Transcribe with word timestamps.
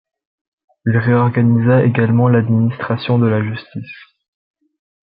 Il 0.87 0.97
réorganisa 0.97 1.83
également 1.83 2.27
l'administration 2.27 3.19
de 3.19 3.27
la 3.27 3.39
justice. 3.39 3.93